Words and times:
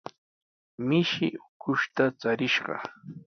Mishi 0.87 1.27
ukushta 1.47 2.03
charishqa. 2.19 2.75